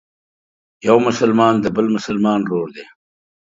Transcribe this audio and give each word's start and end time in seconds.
یو 0.87 0.97
مسلمان 1.07 1.53
د 1.59 1.65
بل 1.75 1.85
مسلمان 1.95 2.39
ورور 2.43 2.69
دی. 2.75 2.85